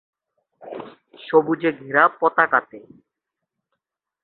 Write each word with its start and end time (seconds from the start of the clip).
সবুজ 1.19 1.61
ঘেরা 1.77 2.03
পতাকাতে 2.19 2.79